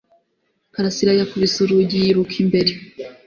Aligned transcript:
Karasira 0.73 1.11
yakubise 1.19 1.57
urugi 1.61 1.97
yiruka 2.03 2.35
imbere 2.43 2.71